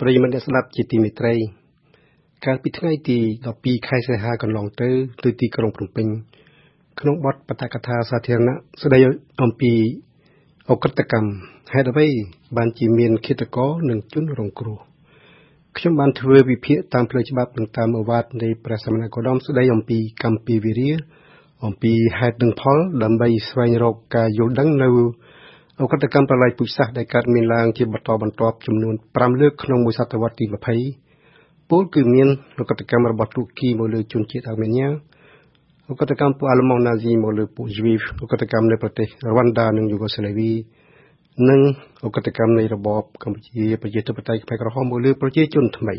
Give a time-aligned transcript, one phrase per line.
[0.00, 1.34] ប្រិយមិត្តអ្នកស្ដាប់ជាទីមេត្រី
[2.44, 3.18] កាលពីថ្ងៃទី
[3.52, 4.88] 12ខែសីហាកន្លងទៅ
[5.24, 6.06] ទៅទីក្រុងភ្នំពេញ
[7.00, 8.98] ក្នុងបទបទកថាសាធារណៈស្ដី
[9.42, 9.72] អំពី
[10.70, 11.30] អក្រិតកម្ម
[11.74, 12.08] ហេតុអ្វី
[12.56, 14.78] បានជាមានឃាតករនិងជនរងគ្រោះ
[15.76, 20.94] ខ្ញុំបានធ្វើវិភាគតាមផ្លូវច្បាប់និងតាមអវាទនៃព្រះសមណគោដមស្ដីអំពីកម្មពីវិរិយ
[21.64, 24.90] អំពីហេតុនិងផលដើម្បីស្វែងរកការយល់ដឹងនៅ
[25.82, 30.44] អកតកម្មប្រល័យពូជសាសន៍ដែលកើតមានឡើងជាបន្តបន្ទាប់ចំនួន5លើកក្នុងមួយសតវត្សទី
[31.06, 32.28] 20ពលគឺមាន
[32.58, 34.84] អកតកម្មរបស់ទូគីមកលើជនជាតិអាមេនី
[35.90, 40.50] អកតកម្មពួកអាល្លឺម៉ង់ណាស៊ីមកលើពួកយូវីវអកតកម្មនៅប្រទេសរវ៉ាន់ដានិងយូហ្គោស្លាវី
[41.48, 41.60] និង
[42.04, 45.94] អកតកម្មនៃរបបកម្ពុជាប្រជាធិបតេយ្យខ្មែរក្រហមមកលើប្រជាជនថ្មី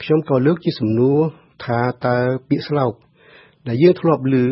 [0.00, 1.18] ខ្ញុំក៏លើកជាសំណួរ
[1.64, 2.16] ថាតើ
[2.48, 2.92] ពាក្យស្លោក
[3.68, 4.44] ដែលយើងធ្លាប់ឮ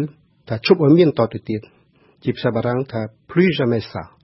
[0.48, 1.60] ថាជប់ឲ្យមានតទៅទៀត
[2.24, 4.21] ជាភាសាបារាំងថា plus jamais ça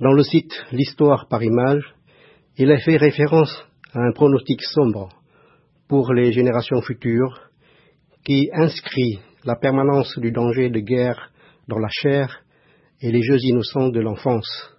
[0.00, 1.82] Dans le site L'histoire par image,
[2.58, 3.50] il a fait référence
[3.94, 5.08] à un pronostic sombre
[5.88, 7.40] pour les générations futures
[8.22, 11.30] qui inscrit la permanence du danger de guerre
[11.68, 12.42] dans la chair
[13.00, 14.70] et les jeux innocents de l'enfance.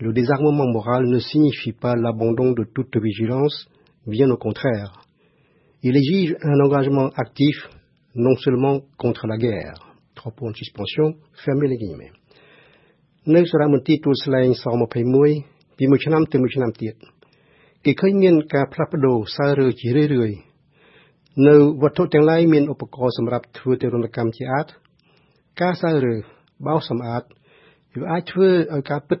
[0.00, 3.68] Le désarmement moral ne signifie pas l'abandon de toute vigilance,
[4.06, 5.02] bien au contraire.
[5.82, 7.68] Il exige un engagement actif
[8.14, 9.83] non seulement contre la guerre,
[10.24, 12.12] Trois points de suspension, fermez les guillemets.
[13.34, 16.94] នៅសារមន្ទីរទួលស្លែងស21ពីមួយឆ្នាំទៅមួយឆ្នាំទៀត
[17.84, 20.38] គេឃើញមានការផ្លាស់ប្ដូរសើរើជារឿយៗ
[21.48, 24.66] នៅវត្ថុទាំងឡាយមានឧបករណ៍សម្រាប់ធ្វើទារុណកម្មជាអាច
[25.60, 26.14] ការសើរើ
[26.66, 27.22] បោសសម្អាត
[28.00, 29.18] វាអាចធ្វើឲ្យការពិត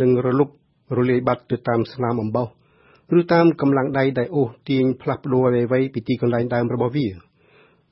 [0.00, 0.48] នឹងរលុប
[0.98, 2.48] រលាយបាត់ទៅតាមស្នាមអំបោស
[3.18, 7.06] ឬតាមកម្លាំងដៃដែលអូសទាញផ្លាស់ប្ដូរអ្វីៗពីទីកន្លែងដើមរបស់វា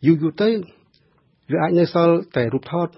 [0.07, 0.51] យូរយូរទៅ
[1.52, 2.90] វាអាចនៅសល់តែរូបថត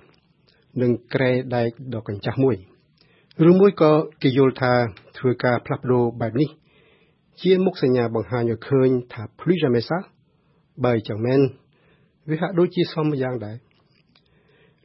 [0.81, 2.57] និងក្រែដែកដ៏កញ្ចាស់មួយ
[3.49, 4.73] ឬមួយក៏គេយល់ថា
[5.17, 6.49] ធ្វើការផ្លាស់ប្ដូរបែបនេះ
[7.41, 9.97] ជាមុខសញ្ញាបង្ហាញឲ្យឃើញថា plus jamais ça
[10.85, 11.41] បើចឹងមែន
[12.29, 13.57] វាហាក់ដូចជាសមយ៉ាងដែរ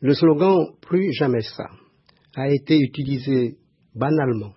[0.06, 0.56] Le slogan
[0.86, 1.66] plus jamais ça
[2.42, 3.56] a été utilisé
[3.94, 4.54] banalement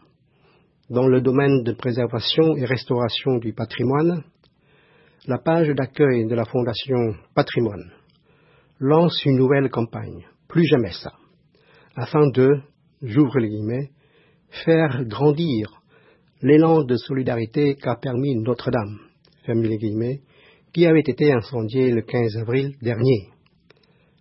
[0.90, 4.24] dans le domaine de préservation et restauration du patrimoine
[5.28, 7.02] la page d'accueil de la Fondation
[7.34, 7.85] Patrimoine
[8.82, 11.12] lance une nouvelle campagne, plus jamais ça,
[11.94, 12.50] afin de,
[13.00, 13.91] j'ouvre les guillemets,
[14.65, 15.81] faire grandir
[16.43, 18.98] l'élan de solidarité qu'a permis Notre-Dame,
[19.47, 20.22] les guillemets,
[20.72, 23.28] qui avait été incendiée le 15 avril dernier.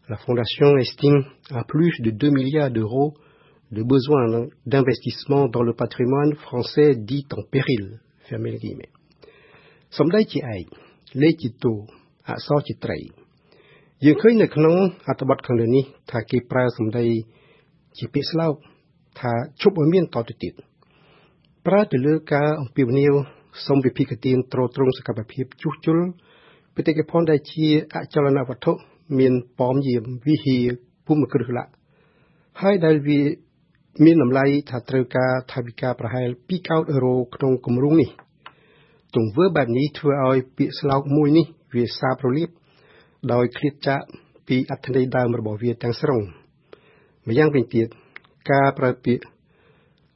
[0.08, 3.16] La Fondation estime à plus de 2 milliards d'euros
[3.72, 8.00] de besoins d'investissement dans le patrimoine français dit en péril.
[8.30, 8.90] Fermez les guillemets.
[9.90, 10.28] Somdaï
[12.38, 12.76] sorti.
[14.06, 14.76] យើងឃើញនៅក្នុង
[15.08, 17.06] អត្ថបទខាងលើនេះថាគេប្រើសម្ដី
[17.98, 18.54] ជាពាក្យស្លោក
[19.20, 20.54] ថាជប់ឲ្យមានតទៅទៀត
[21.68, 23.14] ប្រើទៅលើការអំពាវនាវ
[23.66, 25.98] សូមវិភាគទានត្រត្រង់សកម្មភាពជួសជុល
[26.76, 28.74] បេតិកភណ្ឌដែលជាអចលនវត្ថុ
[29.20, 30.66] មានប៉មយាមវិហារ
[31.06, 31.68] ភូមិគ្រឹះលៈ
[32.62, 33.20] ហើយដែលវា
[34.06, 38.10] មានតម្លៃថាត្រូវការថវិកាប្រហែល2កោតអឺរ៉ូក្នុងគម្រោងនេះ
[39.16, 41.46] ទង្វើបែបនេះធ្វើឲ្យពាក្យស្លោកមួយនេះ
[41.76, 42.50] វាសាបរលាប
[43.30, 44.02] ដោយឃ្លាតចាក
[44.48, 46.22] ពីអត្ថន័យដើមរបស់វាទាំងស្រុង
[47.28, 47.88] ម្យ៉ាងវិញទៀត
[48.52, 49.24] ការប្រើពាក្យ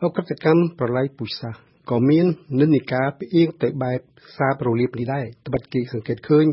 [0.03, 1.49] អក្រិតកម្មប្រឡាយពុសា
[1.89, 2.25] ក៏មាន
[2.59, 3.99] និន្នាការផ្អៀងទៅបែប
[4.37, 6.45] សាបរលាបនេះដែរត្បិតគេសង្កេតឃើញ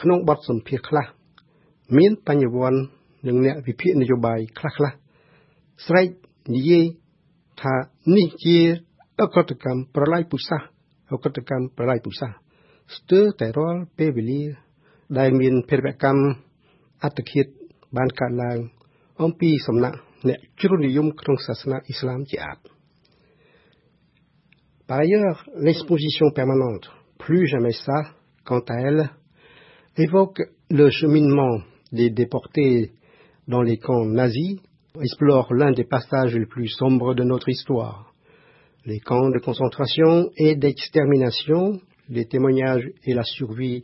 [0.00, 1.06] ក្នុងបទសម្ភាសខ្លះ
[1.98, 2.80] មានបញ្ញវន្ត
[3.26, 4.92] និងអ្នកវិភាគនយោបាយខ្លះខ្លះ
[5.86, 6.08] ស្រែក
[6.54, 6.84] និយាយ
[7.62, 7.74] ថា
[8.16, 8.58] នេះជា
[9.20, 10.58] អក្រិតកម្មប្រឡាយពុសា
[11.14, 12.28] ឧក្រិដ្ឋកម្មប្រឡាយពូសា
[12.96, 14.42] ស្ទើរតែរាល់ពេលវេលា
[15.17, 16.23] ដែលមានភេរវកម្ម
[17.03, 17.45] អត្តឃាត
[17.97, 18.57] បានកើតឡើង
[19.23, 19.97] អំពីសំណាក់
[20.27, 22.59] អ្នកជ្រុលនិយមក្នុងសាសនាអ៊ីស្លាមជាអាច
[24.89, 26.85] Par ailleurs, l'exposition permanente,
[27.19, 27.99] plus jamais ça,
[28.45, 29.09] quant à elle,
[29.97, 31.55] évoque le cheminement
[31.91, 32.91] des déportés
[33.49, 34.53] dans les camps nazis,
[35.07, 38.07] explore l'un des passages les plus sombres de notre histoire
[38.87, 43.83] les camps de concentration et d'extermination, les témoignages et la survie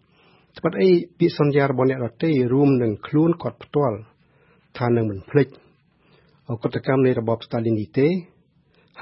[0.57, 0.89] ត្បិតអី
[1.19, 3.97] ពាក្យសន្យារបស់អ្នកដទៃរួមនឹងខ្លួនគាត់ផ្ទាល់
[4.77, 5.47] ថានឹងមិនភ្លេច
[6.49, 8.07] អកតកម្មនៃរបបស្តាលីននេះទេ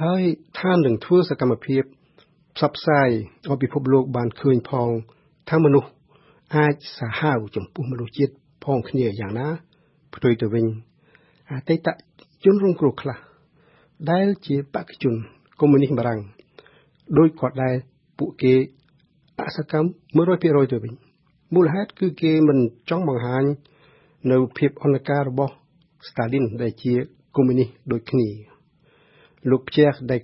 [0.02, 0.24] ហើយ
[0.60, 1.84] ឋាននឹងធ្វើសកម្មភាព
[2.56, 3.10] ផ្សព្វផ្សាយ
[3.48, 4.90] ឲ្យពិភពលោកបានឃើញផង
[5.50, 5.90] ថាមនុស្ស
[6.56, 9.48] អាចសាហាវចំពោះមនុស្សជាតិផងគ្នាយ៉ាងណា
[10.14, 10.66] ផ្ទុយទៅវិញ
[11.52, 11.88] អតីត
[12.44, 13.18] ជនរងគ្រោះខ្លះ
[14.12, 15.14] ដែលជាបកជន
[15.60, 16.20] កុម្មុយនីសបារាំង
[17.18, 17.76] ដោយគាត់ដែរ
[18.18, 18.54] ពួកគេ
[19.40, 20.94] អសកម្ម100%ទៅវិញ
[21.56, 22.60] មូលហេតុគឺគេមិន
[22.90, 23.44] ចង់បង្ហាញ
[24.32, 25.54] នៅភាពអន្តការរបស់
[26.08, 26.94] Stalin ដែលជា
[27.36, 28.28] កុម្មុយនីសដូចគ្នា
[29.50, 30.24] លោក Pierre Dex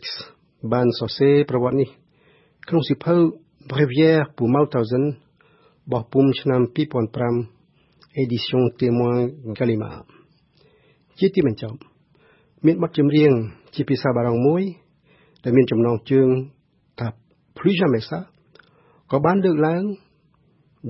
[0.73, 1.89] បានសរសេរប្រវត្តិនេះ
[2.67, 3.15] ក្នុងសិភៅ
[3.71, 5.05] Breviaire pour Mauthausen
[5.91, 6.61] បោះពុំឆ្នាំ
[7.45, 9.21] 2005 Edition Témoin
[9.57, 10.05] Gallimard
[11.19, 11.77] ជាទីបញ្ចប់
[12.65, 13.31] មានបទចម្រៀង
[13.75, 14.63] ជាភាសាបារាំងមួយ
[15.43, 16.27] ដែលមានចំណងជើង
[16.99, 17.07] ថា
[17.57, 18.19] Plus jamais ça
[19.11, 19.83] ក៏បានលើកឡើង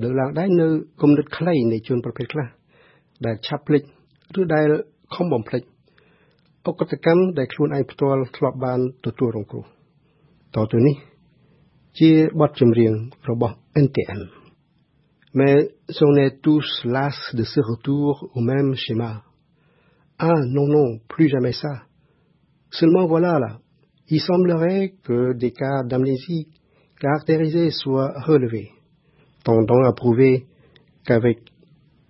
[0.01, 0.67] លើកឡើងដែរនៅ
[1.01, 2.47] គំនិតខ្លីនៃជនប្រភេទខ្លះ
[3.25, 3.83] ដែលឆាប់ភ្លេច
[4.39, 4.67] ឬដែល
[5.15, 5.63] ខំបំភ្លេច
[6.67, 9.65] អកតកម្មដែលខ្លួនឯងផ្ទាល់ធ្លាប់បានទទួលរងគ្រោះ
[10.55, 10.95] តទៅនេះ
[11.99, 12.93] ជាបទចម្រៀង
[13.29, 14.21] របស់ NTM
[15.33, 15.69] Mais
[16.01, 19.23] on est tous las de ce retour au même schéma.
[20.19, 21.83] Ah non, non, plus jamais ça.
[22.69, 23.59] Seulement voilà là,
[24.09, 26.47] il semblerait que des cas d'amnésie
[26.99, 28.71] caractérisés soient relevés,
[29.46, 30.44] tendant à prouver
[31.04, 31.38] qu'avec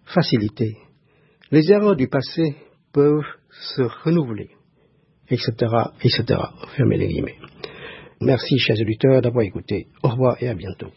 [0.07, 0.79] facilité,
[1.51, 2.57] les erreurs du passé
[2.93, 3.27] peuvent
[3.77, 4.49] se renouveler,
[5.29, 5.53] etc.,
[6.03, 6.41] etc.
[6.77, 7.39] Fermez les guillemets.
[8.23, 9.89] Merci, chers auditeurs, d'avoir écouté.
[10.03, 10.93] Au revoir et à bientôt.